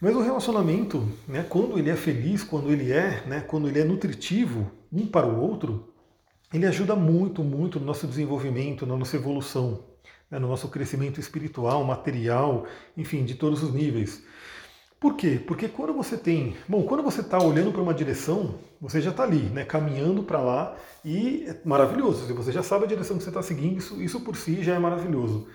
Mas 0.00 0.14
o 0.14 0.20
relacionamento, 0.20 1.08
né, 1.26 1.44
quando 1.48 1.76
ele 1.76 1.90
é 1.90 1.96
feliz, 1.96 2.44
quando 2.44 2.70
ele 2.70 2.92
é, 2.92 3.24
né, 3.26 3.40
quando 3.40 3.68
ele 3.68 3.80
é 3.80 3.84
nutritivo 3.84 4.70
um 4.92 5.04
para 5.04 5.26
o 5.26 5.40
outro, 5.40 5.92
ele 6.52 6.66
ajuda 6.66 6.96
muito, 6.96 7.42
muito 7.44 7.78
no 7.78 7.86
nosso 7.86 8.06
desenvolvimento, 8.06 8.86
na 8.86 8.96
nossa 8.96 9.16
evolução, 9.16 9.84
né, 10.30 10.38
no 10.38 10.48
nosso 10.48 10.68
crescimento 10.68 11.20
espiritual, 11.20 11.84
material, 11.84 12.66
enfim, 12.96 13.24
de 13.24 13.34
todos 13.34 13.62
os 13.62 13.72
níveis. 13.72 14.22
Por 15.00 15.14
quê? 15.14 15.40
Porque 15.46 15.68
quando 15.68 15.92
você 15.92 16.16
tem. 16.16 16.56
Bom, 16.68 16.82
quando 16.82 17.02
você 17.04 17.20
está 17.20 17.38
olhando 17.38 17.70
para 17.70 17.82
uma 17.82 17.94
direção, 17.94 18.56
você 18.80 19.00
já 19.00 19.10
está 19.10 19.22
ali, 19.22 19.42
né, 19.50 19.64
caminhando 19.64 20.24
para 20.24 20.40
lá 20.40 20.76
e 21.04 21.44
é 21.46 21.60
maravilhoso. 21.64 22.26
Se 22.26 22.32
você 22.32 22.50
já 22.50 22.62
sabe 22.62 22.84
a 22.84 22.88
direção 22.88 23.16
que 23.16 23.22
você 23.22 23.30
está 23.30 23.42
seguindo, 23.42 23.78
isso, 23.78 24.02
isso 24.02 24.20
por 24.20 24.36
si 24.36 24.62
já 24.62 24.74
é 24.74 24.78
maravilhoso. 24.78 25.46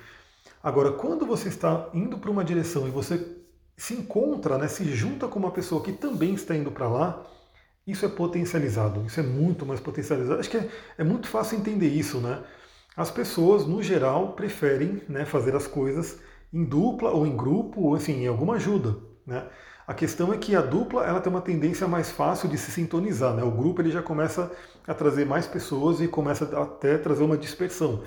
Agora, 0.61 0.93
quando 0.93 1.25
você 1.25 1.49
está 1.49 1.89
indo 1.93 2.17
para 2.17 2.31
uma 2.31 2.43
direção 2.43 2.87
e 2.87 2.91
você 2.91 3.43
se 3.75 3.93
encontra, 3.93 4.57
né, 4.57 4.67
se 4.69 4.85
junta 4.85 5.27
com 5.27 5.39
uma 5.39 5.51
pessoa 5.51 5.83
que 5.83 5.91
também 5.91 6.33
está 6.35 6.55
indo 6.55 6.71
para 6.71 6.87
lá, 6.87 7.25
isso 7.85 8.05
é 8.05 8.09
potencializado, 8.09 9.03
isso 9.05 9.19
é 9.19 9.23
muito 9.23 9.65
mais 9.65 9.79
potencializado. 9.79 10.39
Acho 10.39 10.49
que 10.49 10.57
é, 10.57 10.69
é 10.97 11.03
muito 11.03 11.27
fácil 11.27 11.57
entender 11.57 11.89
isso, 11.89 12.19
né? 12.19 12.43
As 12.95 13.09
pessoas, 13.09 13.65
no 13.65 13.81
geral, 13.81 14.33
preferem 14.33 15.01
né, 15.09 15.25
fazer 15.25 15.55
as 15.55 15.65
coisas 15.65 16.19
em 16.53 16.63
dupla 16.63 17.09
ou 17.09 17.25
em 17.25 17.35
grupo, 17.35 17.81
ou 17.81 17.95
assim, 17.95 18.23
em 18.23 18.27
alguma 18.27 18.55
ajuda. 18.55 18.95
Né? 19.25 19.47
A 19.87 19.93
questão 19.93 20.31
é 20.31 20.37
que 20.37 20.55
a 20.55 20.61
dupla 20.61 21.03
ela 21.03 21.19
tem 21.19 21.31
uma 21.31 21.41
tendência 21.41 21.87
mais 21.87 22.11
fácil 22.11 22.47
de 22.47 22.57
se 22.57 22.71
sintonizar. 22.71 23.33
Né? 23.33 23.43
O 23.43 23.49
grupo 23.49 23.81
ele 23.81 23.89
já 23.89 24.03
começa 24.03 24.51
a 24.87 24.93
trazer 24.93 25.25
mais 25.25 25.47
pessoas 25.47 26.01
e 26.01 26.07
começa 26.07 26.45
até 26.61 26.95
a 26.95 26.99
trazer 26.99 27.23
uma 27.23 27.37
dispersão. 27.37 28.03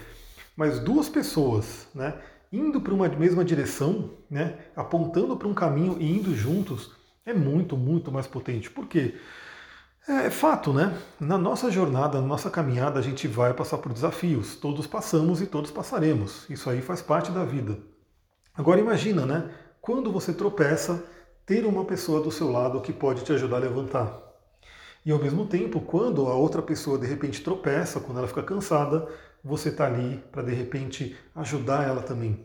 Mas 0.57 0.79
duas 0.79 1.09
pessoas, 1.09 1.89
né, 1.95 2.15
indo 2.51 2.81
para 2.81 2.95
uma 2.95 3.09
mesma 3.09 3.45
direção, 3.45 4.11
né, 4.31 4.57
apontando 4.75 5.37
para 5.37 5.49
um 5.49 5.53
caminho 5.53 5.97
e 6.01 6.17
indo 6.17 6.35
juntos, 6.35 6.93
é 7.27 7.35
muito, 7.35 7.77
muito 7.77 8.11
mais 8.11 8.27
potente. 8.27 8.71
Por 8.71 8.87
quê? 8.87 9.17
É, 10.09 10.27
é 10.27 10.31
fato, 10.31 10.73
né? 10.73 10.97
Na 11.19 11.37
nossa 11.37 11.71
jornada, 11.71 12.21
na 12.21 12.27
nossa 12.27 12.49
caminhada, 12.49 12.99
a 12.99 13.03
gente 13.03 13.27
vai 13.27 13.53
passar 13.53 13.79
por 13.79 13.93
desafios. 13.93 14.57
Todos 14.57 14.87
passamos 14.87 15.41
e 15.41 15.47
todos 15.47 15.71
passaremos. 15.71 16.49
Isso 16.49 16.71
aí 16.71 16.81
faz 16.81 17.03
parte 17.03 17.31
da 17.31 17.45
vida. 17.45 17.79
Agora 18.55 18.81
imagina, 18.81 19.27
né? 19.27 19.51
Quando 19.81 20.13
você 20.13 20.33
tropeça, 20.33 21.05
ter 21.45 21.65
uma 21.67 21.85
pessoa 21.85 22.21
do 22.21 22.31
seu 22.31 22.51
lado 22.51 22.81
que 22.81 22.93
pode 22.93 23.23
te 23.25 23.33
ajudar 23.33 23.57
a 23.57 23.61
levantar. 23.61 24.27
E 25.05 25.13
ao 25.13 25.19
mesmo 25.19 25.47
tempo, 25.47 25.81
quando 25.81 26.27
a 26.27 26.35
outra 26.35 26.61
pessoa 26.61 26.99
de 26.99 27.07
repente 27.07 27.43
tropeça, 27.43 28.01
quando 28.01 28.19
ela 28.19 28.27
fica 28.27 28.43
cansada, 28.43 29.07
você 29.45 29.69
está 29.69 29.87
ali 29.87 30.23
para 30.33 30.43
de 30.43 30.53
repente 30.53 31.17
ajudar 31.37 31.87
ela 31.87 32.03
também. 32.03 32.45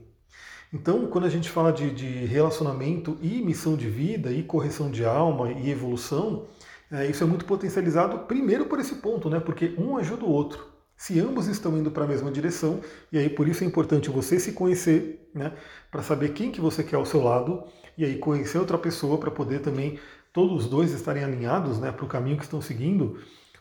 Então, 0.71 1.07
quando 1.07 1.25
a 1.25 1.29
gente 1.29 1.49
fala 1.49 1.73
de, 1.73 1.91
de, 1.91 2.25
relacionamento 2.25 3.17
e 3.21 3.41
missão 3.41 3.75
de 3.75 3.89
vida, 3.89 4.31
e 4.31 4.43
correção 4.43 4.91
de 4.91 5.03
alma 5.03 5.51
e 5.51 5.69
evolução, 5.69 6.45
é, 6.91 7.07
isso 7.07 7.23
é 7.23 7.27
muito 7.27 7.45
potencializado 7.45 8.19
primeiro 8.19 8.65
por 8.65 8.79
esse 8.79 8.95
ponto, 8.95 9.29
né? 9.29 9.39
Porque 9.39 9.73
um 9.77 9.97
ajuda 9.97 10.25
o 10.25 10.29
outro. 10.29 10.65
Se 10.97 11.19
ambos 11.19 11.47
estão 11.47 11.77
indo 11.77 11.89
para 11.89 12.03
a 12.03 12.07
mesma 12.07 12.29
direção, 12.29 12.81
e 13.11 13.17
aí 13.17 13.29
por 13.29 13.47
isso 13.47 13.63
é 13.63 13.67
importante 13.67 14.09
você 14.09 14.39
se 14.39 14.51
conhecer, 14.51 15.29
né? 15.33 15.53
Para 15.89 16.03
saber 16.03 16.33
quem 16.33 16.51
que 16.51 16.61
você 16.61 16.83
quer 16.83 16.97
ao 16.97 17.05
seu 17.05 17.23
lado, 17.23 17.63
e 17.97 18.05
aí 18.05 18.17
conhecer 18.17 18.57
outra 18.57 18.77
pessoa 18.77 19.17
para 19.17 19.31
poder 19.31 19.59
também 19.59 19.99
todos 20.33 20.65
os 20.65 20.69
dois 20.69 20.91
estarem 20.91 21.23
alinhados, 21.23 21.79
né? 21.79 21.91
Para 21.91 22.05
o 22.05 22.09
caminho 22.09 22.37
que 22.37 22.43
estão 22.43 22.61
seguindo. 22.61 23.19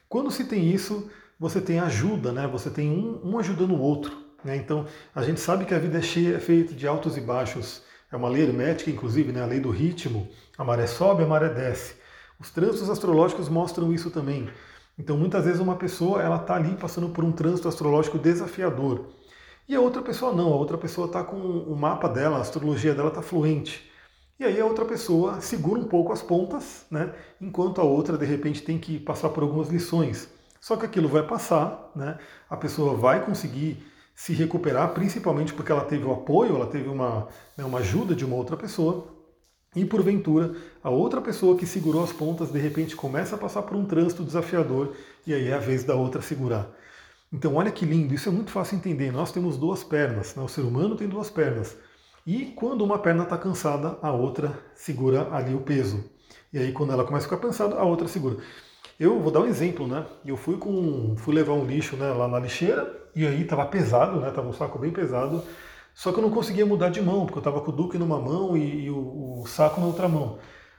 Quando 0.08 0.30
se 0.30 0.44
tem 0.44 0.70
isso, 0.70 1.08
você 1.38 1.60
tem 1.60 1.78
ajuda, 1.78 2.32
né? 2.32 2.46
Você 2.48 2.68
tem 2.68 2.90
um, 2.90 3.20
um 3.24 3.38
ajudando 3.38 3.72
o 3.72 3.80
outro. 3.80 4.12
Né? 4.44 4.56
Então, 4.56 4.86
a 5.14 5.22
gente 5.22 5.40
sabe 5.40 5.64
que 5.64 5.74
a 5.74 5.78
vida 5.78 5.98
é 5.98 6.02
cheia, 6.02 6.36
é 6.36 6.40
feita 6.40 6.74
de 6.74 6.86
altos 6.86 7.16
e 7.16 7.20
baixos. 7.20 7.82
É 8.10 8.16
uma 8.16 8.28
lei 8.28 8.42
hermética, 8.42 8.90
inclusive, 8.90 9.32
né? 9.32 9.42
a 9.42 9.46
lei 9.46 9.60
do 9.60 9.70
ritmo. 9.70 10.28
A 10.58 10.64
maré 10.64 10.86
sobe, 10.86 11.22
a 11.22 11.26
maré 11.26 11.48
desce. 11.48 11.94
Os 12.40 12.50
trânsitos 12.50 12.88
astrológicos 12.88 13.50
mostram 13.50 13.92
isso 13.92 14.10
também. 14.10 14.48
Então, 14.98 15.16
muitas 15.16 15.44
vezes 15.44 15.60
uma 15.60 15.76
pessoa 15.76 16.22
ela 16.22 16.36
está 16.36 16.54
ali 16.54 16.74
passando 16.74 17.10
por 17.10 17.22
um 17.22 17.32
trânsito 17.32 17.68
astrológico 17.68 18.18
desafiador. 18.18 19.10
E 19.68 19.74
a 19.74 19.80
outra 19.80 20.00
pessoa 20.00 20.32
não, 20.32 20.52
a 20.52 20.56
outra 20.56 20.78
pessoa 20.78 21.06
está 21.06 21.22
com 21.22 21.36
o 21.36 21.76
mapa 21.76 22.08
dela, 22.08 22.38
a 22.38 22.40
astrologia 22.40 22.94
dela 22.94 23.08
está 23.08 23.20
fluente. 23.22 23.90
E 24.38 24.44
aí 24.44 24.58
a 24.58 24.64
outra 24.64 24.86
pessoa 24.86 25.40
segura 25.42 25.80
um 25.80 25.84
pouco 25.84 26.12
as 26.12 26.22
pontas, 26.22 26.86
né? 26.90 27.12
enquanto 27.40 27.80
a 27.80 27.84
outra, 27.84 28.16
de 28.16 28.24
repente, 28.24 28.62
tem 28.62 28.78
que 28.78 28.98
passar 28.98 29.28
por 29.28 29.42
algumas 29.42 29.68
lições. 29.68 30.28
Só 30.60 30.76
que 30.76 30.86
aquilo 30.86 31.08
vai 31.08 31.22
passar, 31.26 31.92
né? 31.94 32.18
a 32.48 32.56
pessoa 32.56 32.94
vai 32.94 33.24
conseguir 33.24 33.86
se 34.14 34.32
recuperar, 34.32 34.92
principalmente 34.94 35.52
porque 35.52 35.72
ela 35.72 35.84
teve 35.84 36.04
o 36.04 36.12
apoio, 36.12 36.56
ela 36.56 36.66
teve 36.66 36.88
uma, 36.88 37.28
né, 37.56 37.64
uma 37.64 37.78
ajuda 37.78 38.14
de 38.14 38.24
uma 38.24 38.36
outra 38.36 38.56
pessoa. 38.56 39.19
E 39.74 39.84
porventura, 39.84 40.56
a 40.82 40.90
outra 40.90 41.20
pessoa 41.20 41.56
que 41.56 41.64
segurou 41.64 42.02
as 42.02 42.12
pontas 42.12 42.50
de 42.50 42.58
repente 42.58 42.96
começa 42.96 43.36
a 43.36 43.38
passar 43.38 43.62
por 43.62 43.76
um 43.76 43.84
trânsito 43.84 44.24
desafiador 44.24 44.96
e 45.24 45.32
aí 45.32 45.46
é 45.46 45.54
a 45.54 45.58
vez 45.58 45.84
da 45.84 45.94
outra 45.94 46.20
segurar. 46.20 46.68
Então, 47.32 47.54
olha 47.54 47.70
que 47.70 47.86
lindo, 47.86 48.12
isso 48.12 48.28
é 48.28 48.32
muito 48.32 48.50
fácil 48.50 48.76
entender. 48.76 49.12
Nós 49.12 49.30
temos 49.30 49.56
duas 49.56 49.84
pernas, 49.84 50.34
né? 50.34 50.42
o 50.42 50.48
ser 50.48 50.62
humano 50.62 50.96
tem 50.96 51.06
duas 51.06 51.30
pernas. 51.30 51.76
E 52.26 52.46
quando 52.46 52.82
uma 52.82 52.98
perna 52.98 53.22
está 53.22 53.38
cansada, 53.38 53.96
a 54.02 54.10
outra 54.10 54.58
segura 54.74 55.28
ali 55.32 55.54
o 55.54 55.60
peso. 55.60 56.04
E 56.52 56.58
aí, 56.58 56.72
quando 56.72 56.92
ela 56.92 57.04
começa 57.04 57.26
a 57.26 57.30
ficar 57.30 57.46
cansada, 57.46 57.76
a 57.76 57.84
outra 57.84 58.08
segura. 58.08 58.38
Eu 58.98 59.20
vou 59.20 59.30
dar 59.30 59.40
um 59.40 59.46
exemplo, 59.46 59.86
né? 59.86 60.04
Eu 60.26 60.36
fui 60.36 60.56
com, 60.56 61.14
fui 61.16 61.32
levar 61.32 61.52
um 61.52 61.64
lixo 61.64 61.96
né, 61.96 62.12
lá 62.12 62.26
na 62.26 62.40
lixeira 62.40 62.92
e 63.14 63.24
aí 63.24 63.42
estava 63.42 63.64
pesado, 63.66 64.18
né? 64.20 64.32
Tava 64.32 64.48
um 64.48 64.52
saco 64.52 64.80
bem 64.80 64.90
pesado. 64.90 65.44
Só 65.94 66.12
que 66.12 66.18
eu 66.18 66.22
não 66.22 66.30
conseguia 66.30 66.64
mudar 66.64 66.88
de 66.88 67.00
mão, 67.00 67.26
porque 67.26 67.38
eu 67.38 67.40
estava 67.40 67.60
com 67.60 67.70
o 67.70 67.74
duque 67.74 67.98
numa 67.98 68.18
mão 68.18 68.56
e, 68.56 68.84
e 68.84 68.90
o, 68.90 69.40
o, 69.40 69.46
saco 69.46 69.80
na 69.80 69.86
outra 69.86 70.08
mão. 70.08 70.38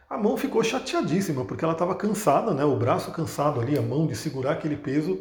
A 0.09 0.17
mão 0.17 0.35
ficou 0.37 0.63
chateadíssima, 0.63 1.45
porque 1.45 1.63
ela 1.63 1.73
estava 1.73 1.95
cansada, 1.95 2.53
né? 2.53 2.65
O 2.65 2.75
braço 2.75 3.11
cansado 3.11 3.59
ali, 3.61 3.77
a 3.77 3.81
mão 3.81 4.07
de 4.07 4.15
segurar 4.15 4.53
aquele 4.53 4.75
peso 4.75 5.19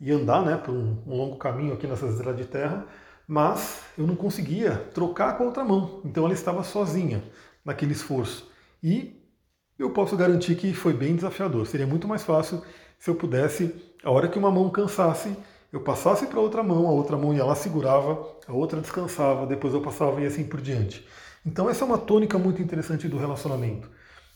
e 0.00 0.10
andar, 0.10 0.44
né? 0.44 0.56
Por 0.56 0.74
um, 0.74 1.02
um 1.06 1.16
longo 1.16 1.36
caminho 1.36 1.74
aqui 1.74 1.86
nessa 1.86 2.06
estrada 2.06 2.36
de 2.36 2.46
terra. 2.46 2.86
Mas 3.26 3.82
eu 3.96 4.06
não 4.06 4.16
conseguia 4.16 4.76
trocar 4.92 5.36
com 5.36 5.44
a 5.44 5.46
outra 5.46 5.64
mão. 5.64 6.00
Então 6.04 6.24
ela 6.24 6.34
estava 6.34 6.62
sozinha 6.62 7.22
naquele 7.64 7.92
esforço. 7.92 8.50
E 8.82 9.22
eu 9.78 9.90
posso 9.90 10.16
garantir 10.16 10.56
que 10.56 10.74
foi 10.74 10.92
bem 10.92 11.16
desafiador. 11.16 11.66
Seria 11.66 11.86
muito 11.86 12.06
mais 12.06 12.22
fácil 12.22 12.62
se 12.98 13.10
eu 13.10 13.14
pudesse, 13.14 13.74
a 14.02 14.10
hora 14.10 14.28
que 14.28 14.38
uma 14.38 14.50
mão 14.50 14.70
cansasse, 14.70 15.36
eu 15.74 15.80
passasse 15.80 16.28
para 16.28 16.38
outra 16.38 16.62
mão, 16.62 16.86
a 16.86 16.92
outra 16.92 17.16
mão 17.16 17.34
ia 17.34 17.44
lá, 17.44 17.56
segurava, 17.56 18.24
a 18.46 18.52
outra 18.52 18.80
descansava, 18.80 19.44
depois 19.44 19.74
eu 19.74 19.80
passava 19.80 20.20
e 20.20 20.26
assim 20.26 20.44
por 20.44 20.60
diante. 20.60 21.04
Então 21.44 21.68
essa 21.68 21.82
é 21.82 21.86
uma 21.86 21.98
tônica 21.98 22.38
muito 22.38 22.62
interessante 22.62 23.08
do 23.08 23.18
relacionamento, 23.18 23.90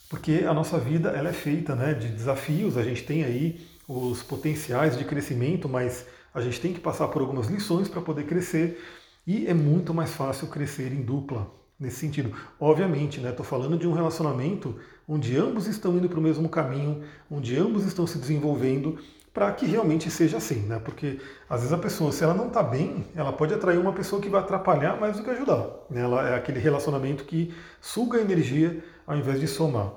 porque 0.09 0.43
a 0.45 0.53
nossa 0.53 0.77
vida 0.77 1.11
ela 1.11 1.29
é 1.29 1.33
feita 1.33 1.75
né, 1.75 1.93
de 1.93 2.09
desafios, 2.09 2.75
a 2.75 2.83
gente 2.83 3.05
tem 3.05 3.23
aí 3.23 3.65
os 3.87 4.21
potenciais 4.21 4.97
de 4.97 5.05
crescimento, 5.05 5.69
mas 5.69 6.05
a 6.33 6.41
gente 6.41 6.59
tem 6.59 6.73
que 6.73 6.79
passar 6.81 7.07
por 7.07 7.21
algumas 7.21 7.47
lições 7.47 7.87
para 7.87 8.01
poder 8.01 8.25
crescer 8.25 8.77
e 9.25 9.47
é 9.47 9.53
muito 9.53 9.93
mais 9.93 10.11
fácil 10.11 10.47
crescer 10.47 10.91
em 10.91 11.01
dupla 11.01 11.49
nesse 11.79 12.01
sentido. 12.01 12.33
Obviamente, 12.59 13.21
né, 13.21 13.29
estou 13.29 13.45
falando 13.45 13.77
de 13.77 13.87
um 13.87 13.93
relacionamento 13.93 14.75
onde 15.07 15.37
ambos 15.37 15.67
estão 15.67 15.97
indo 15.97 16.09
para 16.09 16.19
o 16.19 16.21
mesmo 16.21 16.49
caminho, 16.49 17.01
onde 17.31 17.57
ambos 17.57 17.85
estão 17.85 18.05
se 18.05 18.17
desenvolvendo, 18.17 18.99
para 19.33 19.51
que 19.51 19.65
realmente 19.65 20.09
seja 20.09 20.37
assim, 20.37 20.61
né? 20.61 20.79
Porque 20.83 21.19
às 21.49 21.61
vezes 21.61 21.73
a 21.73 21.77
pessoa, 21.77 22.11
se 22.11 22.23
ela 22.23 22.33
não 22.33 22.47
está 22.47 22.63
bem, 22.63 23.05
ela 23.15 23.31
pode 23.31 23.53
atrair 23.53 23.77
uma 23.77 23.93
pessoa 23.93 24.21
que 24.21 24.29
vai 24.29 24.41
atrapalhar 24.41 24.99
mais 24.99 25.17
do 25.17 25.23
que 25.23 25.29
ajudar. 25.29 25.67
Né? 25.89 26.01
Ela 26.01 26.29
é 26.29 26.35
aquele 26.35 26.59
relacionamento 26.59 27.23
que 27.23 27.53
suga 27.79 28.19
energia 28.19 28.83
ao 29.05 29.15
invés 29.15 29.39
de 29.39 29.47
somar. 29.47 29.91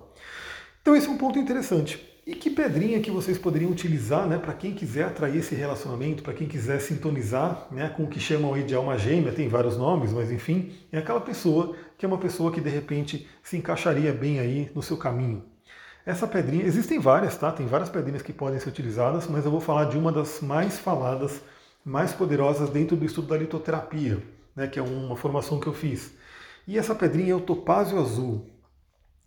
Então 0.80 0.94
esse 0.94 1.06
é 1.06 1.10
um 1.10 1.16
ponto 1.16 1.38
interessante. 1.38 2.08
E 2.24 2.36
que 2.36 2.50
pedrinha 2.50 3.00
que 3.00 3.10
vocês 3.10 3.36
poderiam 3.36 3.72
utilizar 3.72 4.28
né, 4.28 4.38
para 4.38 4.52
quem 4.52 4.72
quiser 4.72 5.06
atrair 5.06 5.38
esse 5.38 5.56
relacionamento, 5.56 6.22
para 6.22 6.32
quem 6.32 6.46
quiser 6.46 6.80
sintonizar 6.80 7.66
né, 7.72 7.88
com 7.88 8.04
o 8.04 8.08
que 8.08 8.20
chamam 8.20 8.54
aí 8.54 8.62
de 8.62 8.76
alma 8.76 8.96
gêmea, 8.96 9.32
tem 9.32 9.48
vários 9.48 9.76
nomes, 9.76 10.12
mas 10.12 10.30
enfim, 10.30 10.72
é 10.92 10.98
aquela 10.98 11.20
pessoa 11.20 11.74
que 11.98 12.04
é 12.04 12.08
uma 12.08 12.18
pessoa 12.18 12.52
que 12.52 12.60
de 12.60 12.70
repente 12.70 13.28
se 13.42 13.56
encaixaria 13.56 14.12
bem 14.12 14.38
aí 14.38 14.70
no 14.72 14.82
seu 14.82 14.96
caminho. 14.96 15.42
Essa 16.04 16.26
pedrinha, 16.26 16.64
existem 16.64 16.98
várias, 16.98 17.36
tá? 17.36 17.52
Tem 17.52 17.66
várias 17.66 17.88
pedrinhas 17.88 18.22
que 18.22 18.32
podem 18.32 18.58
ser 18.58 18.68
utilizadas, 18.68 19.26
mas 19.28 19.44
eu 19.44 19.50
vou 19.50 19.60
falar 19.60 19.84
de 19.84 19.96
uma 19.96 20.10
das 20.10 20.40
mais 20.40 20.78
faladas, 20.78 21.40
mais 21.84 22.12
poderosas 22.12 22.70
dentro 22.70 22.96
do 22.96 23.04
estudo 23.04 23.28
da 23.28 23.36
litoterapia, 23.36 24.22
né, 24.54 24.66
que 24.66 24.78
é 24.78 24.82
uma 24.82 25.16
formação 25.16 25.60
que 25.60 25.66
eu 25.66 25.72
fiz. 25.72 26.12
E 26.66 26.78
essa 26.78 26.94
pedrinha 26.94 27.32
é 27.32 27.36
o 27.36 27.40
topázio 27.40 28.00
azul. 28.00 28.46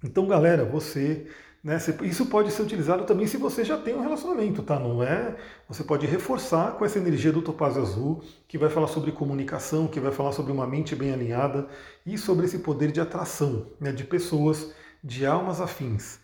Então, 0.03 0.27
galera, 0.27 0.65
você 0.65 1.27
né? 1.65 1.79
Isso 2.03 2.27
pode 2.27 2.51
ser 2.51 2.62
utilizado 2.62 3.05
também 3.05 3.25
se 3.25 3.38
você 3.38 3.63
já 3.65 3.75
tem 3.75 3.96
um 3.96 4.01
relacionamento, 4.01 4.62
tá? 4.62 4.79
Não 4.79 5.01
é? 5.01 5.36
Você 5.67 5.84
pode 5.84 6.05
reforçar 6.05 6.74
com 6.74 6.86
essa 6.86 7.00
energia 7.00 7.32
do 7.32 7.41
topázio 7.41 7.82
azul, 7.82 8.22
que 8.48 8.55
vai 8.55 8.70
falar 8.70 8.86
sobre 8.86 9.12
comunicação, 9.12 9.88
que 9.88 10.00
vai 10.00 10.12
falar 10.12 10.32
sobre 10.32 10.51
uma 10.51 10.67
mente 10.67 10.96
bem 10.96 11.12
alinhada 11.12 11.67
e 12.05 12.20
sobre 12.20 12.46
esse 12.46 12.60
poder 12.60 12.91
de 12.91 13.01
atração, 13.01 13.72
né? 13.79 13.91
De 13.91 14.03
pessoas, 14.03 14.75
de 15.03 15.25
almas 15.25 15.60
afins. 15.60 16.20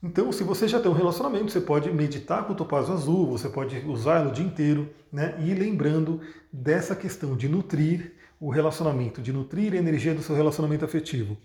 Então, 0.00 0.30
se 0.30 0.44
você 0.44 0.68
já 0.68 0.78
tem 0.78 0.90
um 0.90 0.94
relacionamento, 0.94 1.50
você 1.50 1.60
pode 1.60 1.90
meditar 1.90 2.44
com 2.44 2.52
o 2.52 2.56
topázio 2.56 2.94
azul, 2.94 3.26
você 3.26 3.48
pode 3.48 3.76
usá-lo 3.86 4.30
o 4.30 4.32
dia 4.32 4.44
inteiro, 4.44 4.88
né? 5.12 5.34
E 5.40 5.52
lembrando 5.52 6.20
dessa 6.52 6.94
questão 6.94 7.36
de 7.36 7.48
nutrir 7.48 8.12
o 8.40 8.48
relacionamento, 8.48 9.20
de 9.20 9.32
nutrir 9.32 9.72
a 9.72 9.76
energia 9.76 10.14
do 10.14 10.22
seu 10.22 10.36
relacionamento 10.36 10.84
afetivo. 10.84 11.36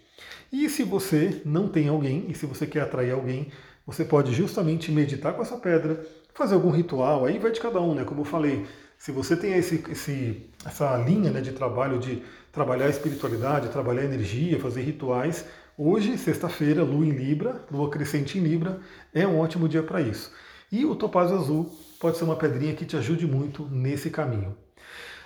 E 0.51 0.69
se 0.69 0.83
você 0.83 1.41
não 1.43 1.67
tem 1.67 1.88
alguém, 1.88 2.25
e 2.29 2.36
se 2.36 2.45
você 2.45 2.67
quer 2.67 2.81
atrair 2.81 3.12
alguém, 3.12 3.48
você 3.88 4.05
pode 4.05 4.31
justamente 4.31 4.91
meditar 4.91 5.33
com 5.33 5.41
essa 5.41 5.57
pedra, 5.57 6.05
fazer 6.36 6.53
algum 6.53 6.69
ritual, 6.69 7.25
aí 7.25 7.39
vai 7.39 7.51
de 7.51 7.60
cada 7.60 7.81
um, 7.81 7.95
né? 7.95 8.03
Como 8.03 8.22
eu 8.22 8.25
falei, 8.25 8.67
se 9.00 9.12
você 9.12 9.36
tem 9.36 9.53
esse, 9.53 9.83
esse, 9.89 10.45
essa 10.63 10.95
linha 10.98 11.31
né, 11.31 11.41
de 11.41 11.51
trabalho 11.51 11.98
de 11.98 12.22
trabalhar 12.51 12.86
a 12.86 12.89
espiritualidade, 12.89 13.69
trabalhar 13.69 14.03
a 14.03 14.05
energia, 14.05 14.60
fazer 14.60 14.81
rituais, 14.81 15.43
hoje, 15.77 16.18
sexta-feira, 16.18 16.84
lua 16.84 17.06
em 17.06 17.12
Libra, 17.12 17.63
lua 17.72 17.89
crescente 17.89 18.38
em 18.38 18.42
Libra, 18.42 18.80
é 19.13 19.27
um 19.27 19.39
ótimo 19.39 19.68
dia 19.68 19.84
para 19.84 20.01
isso. 20.01 20.32
E 20.72 20.86
o 20.86 20.96
topázio 20.96 21.38
azul 21.38 21.72
pode 22.00 22.18
ser 22.18 22.24
uma 22.24 22.36
pedrinha 22.36 22.74
que 22.74 22.86
te 22.86 22.98
ajude 22.98 23.27
muito 23.27 23.68
nesse 23.72 24.10
caminho. 24.10 24.56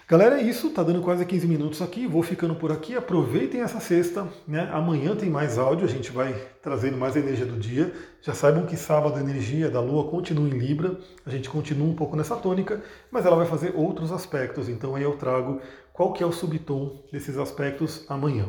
Galera, 0.10 0.40
é 0.40 0.42
isso, 0.42 0.70
tá 0.70 0.84
dando 0.84 1.02
quase 1.02 1.26
15 1.26 1.46
minutos 1.48 1.82
aqui, 1.82 2.08
vou 2.08 2.24
ficando 2.24 2.56
por 2.56 2.72
aqui, 2.72 2.96
aproveitem 2.96 3.60
essa 3.60 3.82
sexta, 3.82 4.26
né? 4.48 4.70
Amanhã 4.72 5.14
tem 5.18 5.30
mais 5.30 5.58
áudio, 5.58 5.84
a 5.86 5.90
gente 5.90 6.12
vai 6.14 6.34
trazendo 6.62 6.96
mais 6.96 7.18
energia 7.18 7.46
do 7.46 7.60
dia. 7.60 7.94
Já 8.22 8.34
saibam 8.34 8.66
que 8.66 8.78
sábado 8.78 9.18
a 9.18 9.20
energia 9.20 9.70
da 9.70 9.82
Lua 9.82 10.10
continua 10.10 10.48
em 10.48 10.58
Libra, 10.58 10.98
a 11.26 11.30
gente 11.30 11.50
continua 11.50 11.90
um 11.90 11.94
pouco 11.94 12.16
nessa 12.16 12.38
tônica, 12.38 12.82
mas 13.12 13.26
ela 13.26 13.36
vai 13.36 13.46
fazer 13.46 13.74
outros 13.76 14.14
aspectos, 14.14 14.70
então 14.70 14.96
aí 14.96 15.04
eu 15.04 15.18
trago 15.18 15.60
qual 15.92 16.14
que 16.14 16.24
é 16.24 16.26
o 16.26 16.32
subtom 16.32 17.04
desses 17.12 17.38
aspectos 17.38 18.06
amanhã. 18.08 18.46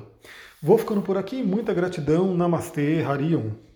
Vou 0.60 0.76
ficando 0.76 1.00
por 1.02 1.16
aqui, 1.16 1.40
muita 1.40 1.72
gratidão, 1.72 2.34
Namastê, 2.36 3.00
Harion. 3.00 3.67